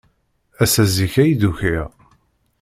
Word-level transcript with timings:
Ass-a, 0.63 0.83
zik 0.95 1.13
ay 1.21 1.31
d-ukiɣ. 1.39 1.87